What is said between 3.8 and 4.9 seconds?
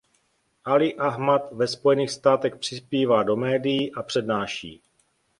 a přednáší.